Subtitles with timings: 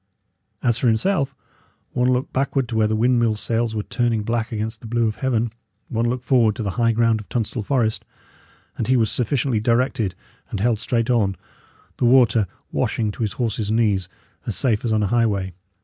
[0.63, 1.35] As for himself,
[1.91, 5.17] one look backward to where the windmill sails were turning black against the blue of
[5.17, 5.53] heaven
[5.89, 8.03] one look forward to the high ground of Tunstall Forest,
[8.79, 10.15] and he was sufficiently directed
[10.49, 11.35] and held straight on,
[11.97, 14.09] the water washing to his horse's knees,
[14.47, 15.53] as safe as on a highway.